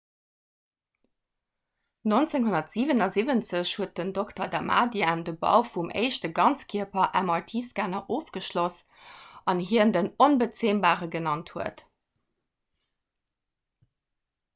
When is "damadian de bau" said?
4.55-5.59